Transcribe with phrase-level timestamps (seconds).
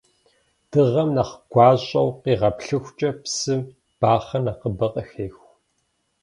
[0.71, 3.61] Дыгъэм нэхъ гуащӀэу къигъэплъыхукӀэ, псым
[3.99, 5.49] бахъэ нэхъыбэ къыхеху.